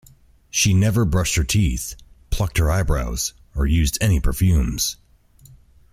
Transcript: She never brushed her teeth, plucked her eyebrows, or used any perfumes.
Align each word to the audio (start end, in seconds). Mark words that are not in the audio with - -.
She 0.49 0.73
never 0.73 1.05
brushed 1.05 1.35
her 1.35 1.43
teeth, 1.43 1.93
plucked 2.31 2.57
her 2.57 2.71
eyebrows, 2.71 3.33
or 3.53 3.67
used 3.67 3.99
any 4.01 4.19
perfumes. 4.19 4.97